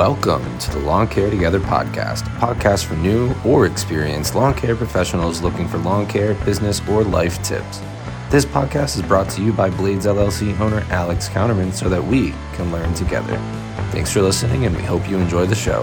Welcome 0.00 0.58
to 0.60 0.70
the 0.70 0.78
Lawn 0.78 1.08
Care 1.08 1.28
Together 1.28 1.60
podcast, 1.60 2.26
a 2.26 2.40
podcast 2.40 2.86
for 2.86 2.96
new 2.96 3.34
or 3.44 3.66
experienced 3.66 4.34
lawn 4.34 4.54
care 4.54 4.74
professionals 4.74 5.42
looking 5.42 5.68
for 5.68 5.76
lawn 5.76 6.06
care, 6.06 6.32
business, 6.46 6.80
or 6.88 7.04
life 7.04 7.42
tips. 7.42 7.82
This 8.30 8.46
podcast 8.46 8.96
is 8.96 9.02
brought 9.02 9.28
to 9.28 9.42
you 9.42 9.52
by 9.52 9.68
Blades 9.68 10.06
LLC 10.06 10.58
owner 10.58 10.80
Alex 10.88 11.28
Counterman 11.28 11.70
so 11.74 11.90
that 11.90 12.02
we 12.02 12.30
can 12.54 12.72
learn 12.72 12.94
together. 12.94 13.36
Thanks 13.90 14.10
for 14.10 14.22
listening, 14.22 14.64
and 14.64 14.74
we 14.74 14.82
hope 14.82 15.06
you 15.06 15.18
enjoy 15.18 15.44
the 15.44 15.54
show. 15.54 15.82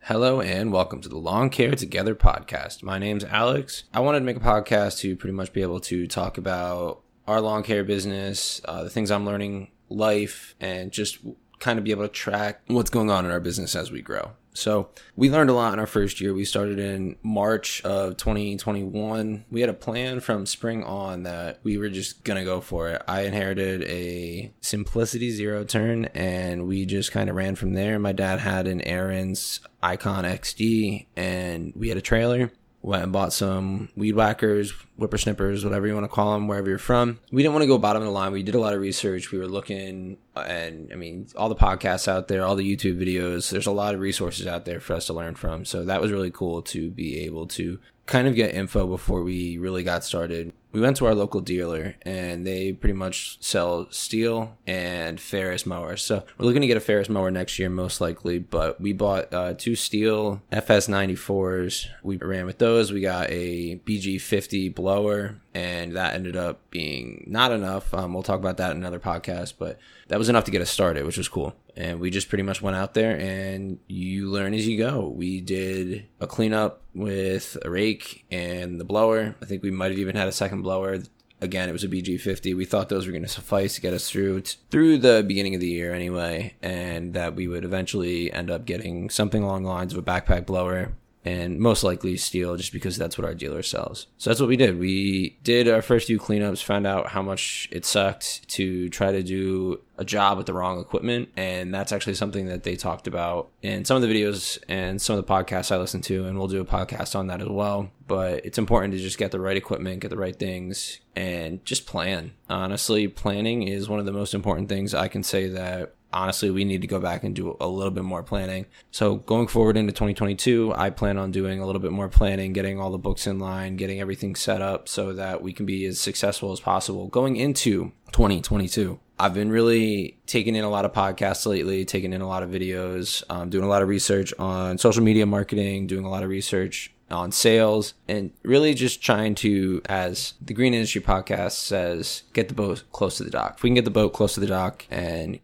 Hello 0.00 0.40
and 0.40 0.72
welcome 0.72 1.02
to 1.02 1.08
the 1.10 1.18
Lawn 1.18 1.50
Care 1.50 1.72
Together 1.72 2.14
podcast. 2.14 2.82
My 2.82 2.98
name's 2.98 3.24
Alex. 3.24 3.84
I 3.92 4.00
wanted 4.00 4.20
to 4.20 4.24
make 4.24 4.38
a 4.38 4.40
podcast 4.40 5.00
to 5.00 5.16
pretty 5.16 5.34
much 5.34 5.52
be 5.52 5.60
able 5.60 5.80
to 5.80 6.06
talk 6.06 6.38
about 6.38 7.02
our 7.26 7.40
lawn 7.40 7.62
care 7.62 7.84
business, 7.84 8.60
uh, 8.64 8.84
the 8.84 8.90
things 8.90 9.10
I'm 9.10 9.26
learning, 9.26 9.70
life, 9.88 10.54
and 10.60 10.90
just 10.92 11.18
kind 11.58 11.78
of 11.78 11.84
be 11.84 11.90
able 11.90 12.02
to 12.02 12.08
track 12.08 12.62
what's 12.66 12.90
going 12.90 13.10
on 13.10 13.24
in 13.24 13.30
our 13.30 13.40
business 13.40 13.76
as 13.76 13.90
we 13.90 14.02
grow. 14.02 14.32
So 14.52 14.88
we 15.16 15.30
learned 15.30 15.50
a 15.50 15.54
lot 15.54 15.72
in 15.72 15.78
our 15.78 15.86
first 15.86 16.20
year. 16.20 16.34
We 16.34 16.44
started 16.44 16.78
in 16.78 17.16
March 17.22 17.80
of 17.82 18.16
2021. 18.16 19.44
We 19.50 19.60
had 19.60 19.70
a 19.70 19.74
plan 19.74 20.20
from 20.20 20.44
spring 20.46 20.82
on 20.82 21.22
that 21.22 21.60
we 21.62 21.78
were 21.78 21.88
just 21.88 22.24
going 22.24 22.38
to 22.38 22.44
go 22.44 22.60
for 22.60 22.88
it. 22.88 23.02
I 23.06 23.22
inherited 23.22 23.84
a 23.84 24.52
Simplicity 24.60 25.30
Zero 25.30 25.64
Turn 25.64 26.06
and 26.06 26.66
we 26.66 26.84
just 26.84 27.12
kind 27.12 27.30
of 27.30 27.36
ran 27.36 27.54
from 27.54 27.74
there. 27.74 27.98
My 27.98 28.12
dad 28.12 28.40
had 28.40 28.66
an 28.66 28.80
Ariens 28.80 29.60
Ikon 29.82 30.24
XD 30.24 31.06
and 31.16 31.72
we 31.76 31.88
had 31.88 31.98
a 31.98 32.02
trailer 32.02 32.50
went 32.82 33.02
and 33.02 33.12
bought 33.12 33.32
some 33.32 33.90
weed 33.96 34.14
whackers, 34.14 34.72
whippersnippers, 34.98 35.64
whatever 35.64 35.86
you 35.86 35.94
want 35.94 36.04
to 36.04 36.08
call 36.08 36.32
them, 36.32 36.48
wherever 36.48 36.68
you're 36.68 36.78
from. 36.78 37.18
We 37.30 37.42
didn't 37.42 37.54
want 37.54 37.62
to 37.62 37.68
go 37.68 37.78
bottom 37.78 38.02
of 38.02 38.06
the 38.06 38.12
line. 38.12 38.32
We 38.32 38.42
did 38.42 38.54
a 38.54 38.60
lot 38.60 38.74
of 38.74 38.80
research. 38.80 39.30
We 39.30 39.38
were 39.38 39.46
looking, 39.46 40.16
uh, 40.34 40.40
and 40.40 40.90
I 40.92 40.96
mean, 40.96 41.26
all 41.36 41.48
the 41.48 41.56
podcasts 41.56 42.08
out 42.08 42.28
there, 42.28 42.44
all 42.44 42.56
the 42.56 42.76
YouTube 42.76 42.98
videos, 42.98 43.50
there's 43.50 43.66
a 43.66 43.72
lot 43.72 43.94
of 43.94 44.00
resources 44.00 44.46
out 44.46 44.64
there 44.64 44.80
for 44.80 44.94
us 44.94 45.06
to 45.06 45.12
learn 45.12 45.34
from. 45.34 45.64
So 45.64 45.84
that 45.84 46.00
was 46.00 46.10
really 46.10 46.30
cool 46.30 46.62
to 46.62 46.90
be 46.90 47.20
able 47.20 47.46
to 47.48 47.78
kind 48.06 48.26
of 48.26 48.34
get 48.34 48.54
info 48.54 48.86
before 48.86 49.22
we 49.22 49.58
really 49.58 49.82
got 49.82 50.02
started 50.02 50.52
we 50.72 50.80
went 50.80 50.96
to 50.98 51.06
our 51.06 51.14
local 51.14 51.40
dealer 51.40 51.96
and 52.02 52.46
they 52.46 52.72
pretty 52.72 52.94
much 52.94 53.38
sell 53.40 53.86
Stihl 53.86 54.50
and 54.66 55.20
Ferris 55.20 55.66
mowers. 55.66 56.02
So 56.02 56.24
we're 56.38 56.46
looking 56.46 56.62
to 56.62 56.66
get 56.66 56.76
a 56.76 56.80
Ferris 56.80 57.08
mower 57.08 57.30
next 57.30 57.58
year, 57.58 57.68
most 57.68 58.00
likely. 58.00 58.38
But 58.38 58.80
we 58.80 58.92
bought 58.92 59.32
uh, 59.32 59.54
two 59.54 59.72
Stihl 59.72 60.40
FS94s. 60.52 61.88
We 62.02 62.16
ran 62.18 62.46
with 62.46 62.58
those. 62.58 62.92
We 62.92 63.00
got 63.00 63.30
a 63.30 63.76
BG50 63.84 64.74
blower, 64.74 65.40
and 65.54 65.96
that 65.96 66.14
ended 66.14 66.36
up 66.36 66.70
being 66.70 67.24
not 67.26 67.52
enough. 67.52 67.92
Um, 67.92 68.14
we'll 68.14 68.22
talk 68.22 68.38
about 68.38 68.58
that 68.58 68.70
in 68.70 68.76
another 68.76 69.00
podcast, 69.00 69.54
but 69.58 69.78
that 70.08 70.18
was 70.18 70.28
enough 70.28 70.44
to 70.44 70.50
get 70.50 70.62
us 70.62 70.70
started, 70.70 71.04
which 71.04 71.18
was 71.18 71.28
cool. 71.28 71.54
And 71.80 71.98
we 71.98 72.10
just 72.10 72.28
pretty 72.28 72.42
much 72.42 72.60
went 72.60 72.76
out 72.76 72.92
there 72.92 73.18
and 73.18 73.78
you 73.88 74.30
learn 74.30 74.52
as 74.52 74.68
you 74.68 74.76
go. 74.76 75.08
We 75.08 75.40
did 75.40 76.06
a 76.20 76.26
cleanup 76.26 76.82
with 76.94 77.56
a 77.62 77.70
rake 77.70 78.26
and 78.30 78.78
the 78.78 78.84
blower. 78.84 79.34
I 79.40 79.46
think 79.46 79.62
we 79.62 79.70
might 79.70 79.90
have 79.90 79.98
even 79.98 80.14
had 80.14 80.28
a 80.28 80.32
second 80.32 80.60
blower. 80.60 80.98
Again, 81.40 81.70
it 81.70 81.72
was 81.72 81.82
a 81.82 81.88
BG50. 81.88 82.54
We 82.54 82.66
thought 82.66 82.90
those 82.90 83.06
were 83.06 83.12
going 83.12 83.22
to 83.22 83.28
suffice 83.28 83.76
to 83.76 83.80
get 83.80 83.94
us 83.94 84.10
through 84.10 84.42
through 84.70 84.98
the 84.98 85.24
beginning 85.26 85.54
of 85.54 85.62
the 85.62 85.68
year 85.68 85.94
anyway, 85.94 86.54
and 86.60 87.14
that 87.14 87.34
we 87.34 87.48
would 87.48 87.64
eventually 87.64 88.30
end 88.30 88.50
up 88.50 88.66
getting 88.66 89.08
something 89.08 89.42
along 89.42 89.62
the 89.62 89.70
lines 89.70 89.94
of 89.94 89.98
a 89.98 90.02
backpack 90.02 90.44
blower 90.44 90.92
and 91.24 91.58
most 91.58 91.84
likely 91.84 92.14
Stihl 92.14 92.56
just 92.56 92.72
because 92.72 92.96
that's 92.96 93.18
what 93.18 93.26
our 93.26 93.34
dealer 93.34 93.62
sells. 93.62 94.06
So 94.16 94.30
that's 94.30 94.40
what 94.40 94.48
we 94.48 94.56
did. 94.56 94.78
We 94.78 95.38
did 95.42 95.68
our 95.68 95.82
first 95.82 96.06
few 96.06 96.18
cleanups, 96.18 96.62
found 96.62 96.86
out 96.86 97.08
how 97.08 97.22
much 97.22 97.68
it 97.70 97.84
sucked 97.84 98.48
to 98.50 98.88
try 98.88 99.12
to 99.12 99.22
do 99.22 99.80
a 99.98 100.04
job 100.04 100.38
with 100.38 100.46
the 100.46 100.54
wrong 100.54 100.80
equipment. 100.80 101.28
And 101.36 101.74
that's 101.74 101.92
actually 101.92 102.14
something 102.14 102.46
that 102.46 102.62
they 102.62 102.74
talked 102.74 103.06
about 103.06 103.50
in 103.60 103.84
some 103.84 103.96
of 103.96 104.02
the 104.02 104.08
videos 104.08 104.58
and 104.66 105.00
some 105.00 105.18
of 105.18 105.26
the 105.26 105.30
podcasts 105.30 105.70
I 105.70 105.76
listen 105.76 106.00
to. 106.02 106.24
And 106.24 106.38
we'll 106.38 106.48
do 106.48 106.60
a 106.60 106.64
podcast 106.64 107.14
on 107.14 107.26
that 107.26 107.42
as 107.42 107.48
well. 107.48 107.90
But 108.06 108.46
it's 108.46 108.58
important 108.58 108.94
to 108.94 108.98
just 108.98 109.18
get 109.18 109.30
the 109.30 109.40
right 109.40 109.56
equipment, 109.56 110.00
get 110.00 110.08
the 110.08 110.16
right 110.16 110.36
things, 110.36 111.00
and 111.14 111.62
just 111.66 111.86
plan. 111.86 112.32
Honestly, 112.48 113.08
planning 113.08 113.68
is 113.68 113.90
one 113.90 114.00
of 114.00 114.06
the 114.06 114.12
most 114.12 114.32
important 114.32 114.70
things 114.70 114.94
I 114.94 115.08
can 115.08 115.22
say 115.22 115.48
that 115.48 115.94
honestly, 116.12 116.50
we 116.50 116.64
need 116.64 116.80
to 116.82 116.86
go 116.86 117.00
back 117.00 117.24
and 117.24 117.34
do 117.34 117.56
a 117.60 117.68
little 117.68 117.90
bit 117.90 118.04
more 118.04 118.22
planning. 118.22 118.66
So 118.90 119.16
going 119.16 119.46
forward 119.46 119.76
into 119.76 119.92
2022, 119.92 120.72
I 120.74 120.90
plan 120.90 121.18
on 121.18 121.30
doing 121.30 121.60
a 121.60 121.66
little 121.66 121.80
bit 121.80 121.92
more 121.92 122.08
planning, 122.08 122.52
getting 122.52 122.80
all 122.80 122.90
the 122.90 122.98
books 122.98 123.26
in 123.26 123.38
line, 123.38 123.76
getting 123.76 124.00
everything 124.00 124.34
set 124.34 124.60
up 124.62 124.88
so 124.88 125.12
that 125.14 125.42
we 125.42 125.52
can 125.52 125.66
be 125.66 125.86
as 125.86 126.00
successful 126.00 126.52
as 126.52 126.60
possible 126.60 127.08
going 127.08 127.36
into 127.36 127.92
2022. 128.12 128.98
I've 129.18 129.34
been 129.34 129.50
really 129.50 130.18
taking 130.26 130.54
in 130.54 130.64
a 130.64 130.70
lot 130.70 130.86
of 130.86 130.94
podcasts 130.94 131.44
lately, 131.44 131.84
taking 131.84 132.14
in 132.14 132.22
a 132.22 132.26
lot 132.26 132.42
of 132.42 132.48
videos, 132.48 133.22
um, 133.28 133.50
doing 133.50 133.64
a 133.64 133.68
lot 133.68 133.82
of 133.82 133.88
research 133.88 134.32
on 134.38 134.78
social 134.78 135.02
media 135.02 135.26
marketing, 135.26 135.86
doing 135.86 136.06
a 136.06 136.10
lot 136.10 136.22
of 136.22 136.30
research 136.30 136.90
on 137.10 137.30
sales, 137.30 137.92
and 138.08 138.30
really 138.44 138.72
just 138.72 139.02
trying 139.02 139.34
to, 139.34 139.82
as 139.86 140.34
the 140.40 140.54
Green 140.54 140.72
Industry 140.72 141.02
Podcast 141.02 141.52
says, 141.52 142.22
get 142.32 142.48
the 142.48 142.54
boat 142.54 142.84
close 142.92 143.18
to 143.18 143.24
the 143.24 143.30
dock. 143.30 143.56
If 143.58 143.62
we 143.62 143.68
can 143.68 143.74
get 143.74 143.84
the 143.84 143.90
boat 143.90 144.14
close 144.14 144.34
to 144.34 144.40
the 144.40 144.46
dock 144.46 144.86
and 144.90 145.38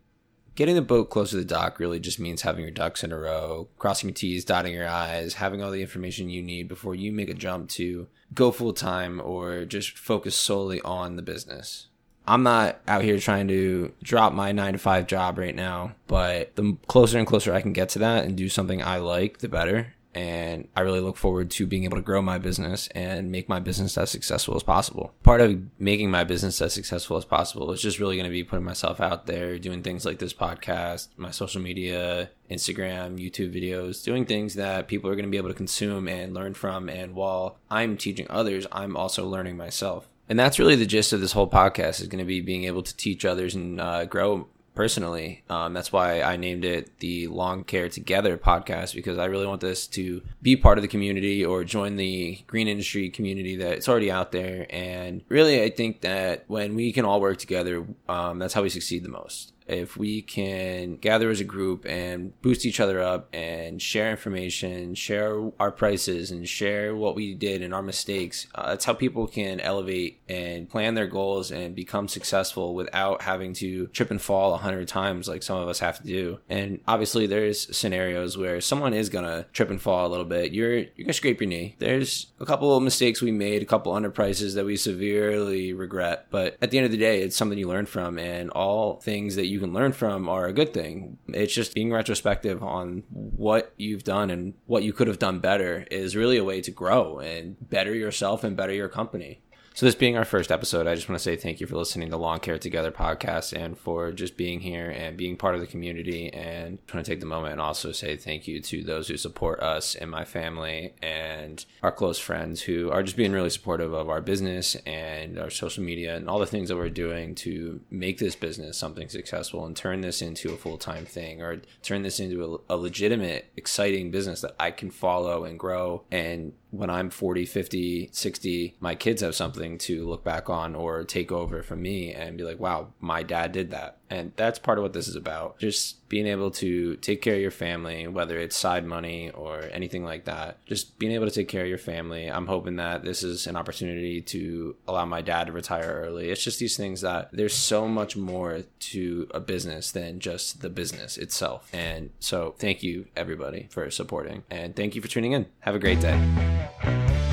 Getting 0.57 0.75
the 0.75 0.83
boat 0.83 1.11
close 1.11 1.31
to 1.31 1.37
the 1.37 1.45
dock 1.45 1.79
really 1.79 2.01
just 2.01 2.19
means 2.19 2.41
having 2.41 2.63
your 2.63 2.71
ducks 2.71 3.05
in 3.05 3.13
a 3.13 3.19
row, 3.19 3.69
crossing 3.79 4.09
your 4.09 4.15
T's, 4.15 4.43
dotting 4.43 4.73
your 4.73 4.89
I's, 4.89 5.35
having 5.35 5.63
all 5.63 5.71
the 5.71 5.83
information 5.83 6.31
you 6.31 6.43
need 6.43 6.67
before 6.67 6.95
you 6.95 7.13
make 7.13 7.29
a 7.29 7.35
jump 7.35 7.69
to 7.71 8.07
go 8.33 8.51
full 8.51 8.73
time 8.73 9.21
or 9.23 9.67
just 9.67 9.99
focus 9.99 10.35
solely 10.35 10.81
on 10.81 11.17
the 11.17 11.23
business. 11.23 11.89
I'm 12.27 12.43
not 12.43 12.81
out 12.89 13.05
here 13.05 13.19
trying 13.19 13.49
to 13.49 13.93
drop 14.03 14.33
my 14.33 14.51
nine 14.51 14.73
to 14.73 14.79
five 14.79 15.07
job 15.07 15.37
right 15.37 15.55
now, 15.55 15.93
but 16.09 16.57
the 16.57 16.79
closer 16.87 17.19
and 17.19 17.27
closer 17.27 17.53
I 17.53 17.61
can 17.61 17.75
get 17.75 17.91
to 17.91 17.99
that 17.99 18.25
and 18.25 18.35
do 18.35 18.49
something 18.49 18.83
I 18.83 18.97
like, 18.97 19.39
the 19.39 19.49
better 19.49 19.95
and 20.17 20.67
I 20.75 20.81
really 20.81 21.01
look 21.01 21.19
forward 21.19 21.51
to 21.51 21.67
being 21.67 21.85
able 21.85 21.99
to 21.99 22.03
grow 22.03 22.23
my 22.23 22.39
business 22.39 22.89
and 22.95 23.31
make 23.31 23.51
my 23.51 23.61
business 23.61 23.99
as 23.99 24.11
successful 24.11 24.57
as 24.57 24.63
possible. 24.63 25.13
Part 25.23 25.43
of 25.43 25.61
making 25.79 26.11
my 26.11 26.25
business 26.25 26.63
as 26.63 26.73
successful 26.73 27.19
as 27.19 27.27
possible 27.27 27.71
is 27.71 27.83
just 27.83 27.99
really 27.99 28.17
going 28.17 28.25
to 28.25 28.31
be 28.31 28.43
putting 28.43 28.65
myself 28.65 28.99
out 28.99 29.27
there, 29.27 29.59
doing 29.59 29.83
things 29.83 30.07
like 30.07 30.19
this 30.19 30.33
podcast, 30.33 31.09
my 31.19 31.31
social 31.31 31.61
media, 31.61 32.31
Instagram, 32.51 33.19
YouTube 33.19 33.55
videos, 33.55 34.03
doing 34.03 34.25
things 34.25 34.55
that 34.55 34.89
people 34.89 35.11
are 35.11 35.15
going 35.15 35.27
to 35.27 35.31
be 35.31 35.37
able 35.37 35.51
to 35.51 35.55
consume 35.55 36.09
and 36.09 36.33
learn 36.33 36.55
from. 36.55 36.89
And 36.89 37.15
while 37.15 37.59
I'm 37.71 37.99
teaching 37.99 38.27
others, 38.31 38.67
I'm 38.73 38.97
also 38.97 39.29
learning 39.29 39.59
myself. 39.59 40.09
And 40.31 40.39
that's 40.39 40.59
really 40.59 40.77
the 40.77 40.87
gist 40.87 41.13
of 41.13 41.21
this 41.21 41.33
whole 41.33 41.49
podcast 41.49 42.01
is 42.01 42.09
going 42.09 42.21
to 42.21 42.25
be 42.25 42.41
being 42.41 42.65
able 42.65 42.83
to 42.83 42.97
teach 42.97 43.27
others 43.27 43.55
and 43.55 43.81
uh, 43.81 44.07
grow 44.07 44.49
personally. 44.77 45.43
Um, 45.51 45.73
that's 45.73 45.93
why 45.93 46.23
I 46.23 46.37
named 46.37 46.65
it 46.65 47.01
the 47.01 47.27
Lawn 47.27 47.65
Care 47.65 47.89
Together 47.89 48.39
podcast 48.39 48.95
because 48.95 49.19
I 49.19 49.25
really 49.25 49.47
want 49.47 49.61
this 49.61 49.89
to 49.89 50.23
be 50.41 50.55
part 50.55 50.79
of 50.79 50.83
the 50.83 50.89
community 50.89 51.45
or 51.45 51.65
join 51.65 51.97
the 51.97 52.39
green 52.47 52.69
industry 52.69 53.11
community 53.11 53.57
that's 53.57 53.89
already 53.89 54.11
out 54.11 54.31
there. 54.31 54.67
And 54.71 55.23
really, 55.29 55.63
I 55.63 55.71
think 55.71 56.03
that 56.03 56.45
when 56.47 56.77
we 56.77 56.93
can 56.93 57.05
all 57.05 57.21
work 57.21 57.39
together, 57.39 57.85
um, 58.09 58.39
that's 58.39 58.55
how 58.55 58.63
we 58.63 58.69
succeed 58.69 59.03
the 59.03 59.09
most 59.09 59.53
if 59.67 59.97
we 59.97 60.23
can 60.23 60.97
gather 60.97 61.31
as 61.31 61.41
a 61.41 61.45
group 61.45 61.85
and 61.87 62.41
boost 62.43 62.67
each 62.67 62.81
other 62.81 63.01
up 63.01 63.29
and 63.33 63.81
share 63.81 64.11
information, 64.11 64.95
share 64.95 65.51
our 65.59 65.71
prices, 65.71 66.31
and 66.31 66.49
share 66.49 66.95
what 66.95 67.15
we 67.15 67.35
did 67.35 67.63
and 67.63 67.75
our 67.75 67.83
mistakes, 67.83 68.47
uh, 68.55 68.69
that's 68.69 68.85
how 68.85 68.95
people 68.95 69.27
can 69.27 69.61
elevate 69.61 70.21
and 70.29 70.69
plan 70.69 70.95
their 70.95 71.07
goals 71.07 71.51
and 71.51 71.75
become 71.75 72.09
successful 72.09 72.75
without 72.75 73.23
having 73.23 73.53
to 73.55 73.87
trip 73.89 74.11
and 74.11 74.23
fall 74.23 74.55
a 74.55 74.59
hundred 74.59 74.89
times 74.89 75.29
like 75.29 75.43
some 75.43 75.59
of 75.59 75.69
us 75.69 75.81
have 75.81 75.99
to 75.99 76.05
do. 76.05 76.39
And 76.49 76.81
obviously, 76.87 77.27
there's 77.27 77.77
scenarios 77.77 78.39
where 78.39 78.61
someone 78.61 78.95
is 78.95 79.09
gonna 79.09 79.47
trip 79.53 79.71
and 79.71 79.81
fall 79.81 80.07
a 80.07 80.09
little 80.09 80.25
bit. 80.25 80.53
You're 80.53 80.77
you're 80.77 81.05
gonna 81.05 81.13
scrape 81.13 81.41
your 81.41 81.49
knee. 81.49 81.77
There's 81.79 82.33
a 82.41 82.47
couple 82.47 82.77
of 82.77 82.83
mistakes 82.83 83.23
we 83.23 83.33
made, 83.33 83.63
a 83.63 83.67
couple 83.67 83.93
underprices 83.93 84.55
that 84.55 84.65
we 84.65 84.77
severely 84.77 85.73
regret, 85.73 86.27
but 86.31 86.57
at 86.61 86.71
the 86.71 86.79
end 86.79 86.87
of 86.87 86.93
the 86.93 86.99
day, 86.99 87.23
it's 87.23 87.37
something 87.37 87.59
you 87.59 87.69
learn 87.69 87.87
from, 87.87 88.19
and 88.19 88.51
all 88.51 88.97
things 89.01 89.37
that 89.37 89.47
you 89.47 89.56
you 89.57 89.61
can 89.61 89.73
learn 89.73 89.93
from 89.93 90.29
are 90.29 90.45
a 90.45 90.53
good 90.53 90.75
thing. 90.75 91.17
It's 91.29 91.55
just 91.55 91.75
being 91.75 91.91
retrospective 91.91 92.63
on 92.63 93.05
what 93.09 93.73
you've 93.79 94.05
done 94.05 94.29
and 94.31 94.53
what 94.67 94.83
you 94.83 94.93
could 94.93 95.09
have 95.09 95.19
done 95.19 95.39
better 95.39 95.87
is 95.91 96.15
really 96.15 96.37
a 96.37 96.45
way 96.45 96.61
to 96.61 96.71
grow 96.71 97.21
and 97.21 97.57
better 97.71 97.95
yourself 97.95 98.45
and 98.45 98.55
better 98.55 98.75
your 98.75 98.91
company. 98.91 99.41
So, 99.77 99.85
this 99.85 99.95
being 99.95 100.17
our 100.17 100.25
first 100.25 100.51
episode, 100.51 100.87
I 100.87 100.95
just 100.95 101.07
want 101.07 101.19
to 101.19 101.23
say 101.23 101.37
thank 101.37 101.61
you 101.61 101.67
for 101.67 101.77
listening 101.77 102.09
to 102.09 102.17
Lawn 102.17 102.41
Care 102.41 102.57
Together 102.57 102.91
podcast 102.91 103.53
and 103.53 103.77
for 103.77 104.11
just 104.11 104.39
being 104.39 104.61
here 104.61 104.89
and 104.89 105.19
being 105.19 105.37
part 105.37 105.55
of 105.55 105.61
the 105.61 105.67
community. 105.67 106.33
And 106.33 106.79
I 106.89 106.97
want 106.97 107.05
to 107.05 107.13
take 107.13 107.21
the 107.21 107.27
moment 107.27 107.53
and 107.53 107.61
also 107.61 107.93
say 107.93 108.17
thank 108.17 108.49
you 108.49 108.63
to 108.63 108.83
those 108.83 109.09
who 109.09 109.19
support 109.19 109.61
us 109.61 109.95
and 109.95 110.11
my 110.11 110.25
family 110.25 110.95
and 111.03 111.63
our 111.83 111.93
close 111.93 112.19
friends 112.19 112.63
who 112.63 112.91
are 112.91 113.03
just 113.03 113.19
being 113.19 113.33
really 113.33 113.51
supportive 113.51 113.93
of 113.93 114.09
our 114.09 114.23
business 114.23 114.77
and 114.87 115.39
our 115.39 115.51
social 115.51 115.85
media 115.85 116.17
and 116.17 116.27
all 116.27 116.39
the 116.39 116.47
things 116.47 116.71
that 116.71 116.77
we're 116.77 116.89
doing 116.89 117.35
to 117.35 117.79
make 117.91 118.17
this 118.17 118.35
business 118.35 118.79
something 118.79 119.11
successful 119.11 119.67
and 119.67 119.77
turn 119.77 120.01
this 120.01 120.23
into 120.23 120.55
a 120.55 120.57
full 120.57 120.79
time 120.79 121.05
thing 121.05 121.43
or 121.43 121.61
turn 121.83 122.01
this 122.01 122.19
into 122.19 122.63
a, 122.71 122.75
a 122.75 122.77
legitimate, 122.79 123.53
exciting 123.59 124.11
business 124.11 124.41
that 124.41 124.57
I 124.59 124.71
can 124.71 124.91
follow 124.91 125.45
and 125.45 125.59
grow 125.59 126.03
and 126.11 126.55
when 126.71 126.91
I'm 126.91 127.11
40, 127.11 127.47
50, 127.47 128.11
60, 128.13 128.77
my 128.81 128.95
kids 128.95 129.23
have 129.23 129.35
something 129.35 129.79
to 129.79 130.07
look 130.09 130.25
back 130.25 130.51
on 130.51 130.75
or 130.75 131.05
take 131.05 131.31
over 131.31 131.63
from 131.63 131.83
me 131.83 132.13
and 132.13 132.37
be 132.37 132.45
like, 132.45 132.59
wow, 132.59 132.89
my 133.01 133.23
dad 133.23 133.53
did 133.53 133.71
that. 133.71 133.99
And 134.11 134.33
that's 134.37 134.59
part 134.59 134.79
of 134.79 134.83
what 134.83 134.93
this 134.93 135.09
is 135.09 135.17
about. 135.17 135.59
Just 135.59 136.09
being 136.09 136.27
able 136.27 136.51
to 136.53 136.97
take 136.97 137.23
care 137.23 137.35
of 137.35 137.41
your 137.41 137.51
family, 137.51 138.07
whether 138.07 138.39
it's 138.39 138.57
side 138.57 138.87
money 138.87 139.31
or 139.31 139.65
anything 139.73 140.05
like 140.05 140.25
that. 140.25 140.65
Just 140.67 140.99
being 140.99 141.13
able 141.13 141.27
to 141.27 141.33
take 141.33 141.49
care 141.49 141.63
of 141.63 141.69
your 141.69 141.79
family. 141.79 142.29
I'm 142.29 142.47
hoping 142.47 142.77
that 142.77 143.03
this 143.03 143.23
is 143.23 143.47
an 143.47 143.57
opportunity 143.57 144.21
to 144.23 144.77
allow 144.87 145.05
my 145.05 145.23
dad 145.23 145.49
to 145.49 145.53
retire 145.53 146.03
early. 146.05 146.31
It's 146.31 146.45
just 146.45 146.59
these 146.59 146.77
things 146.77 147.01
that 147.01 147.31
there's 147.33 147.55
so 147.55 147.89
much 147.89 148.17
more 148.17 148.63
to 148.79 149.29
a 149.33 149.41
business 149.41 149.91
than 149.91 150.21
just 150.21 150.63
the 150.63 150.71
business 150.71 151.19
itself. 151.19 151.69
And 151.73 152.11
so 152.21 152.55
thank 152.59 152.83
you, 152.83 153.07
everybody, 153.17 153.67
for 153.71 153.91
supporting. 153.91 154.45
And 154.51 154.77
thank 154.77 154.95
you 154.95 155.03
for 155.03 155.09
tuning 155.09 155.33
in. 155.33 155.47
Have 155.61 155.75
a 155.75 155.81
great 155.81 156.01
day. 156.01 157.26